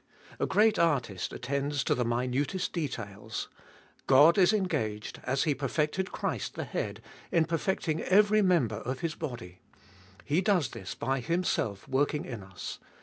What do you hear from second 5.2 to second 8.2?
as He perfected Christ the Head, in perfecting